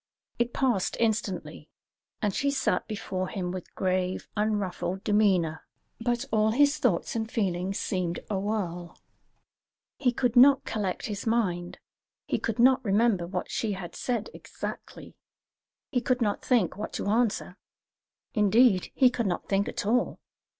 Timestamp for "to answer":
16.93-17.55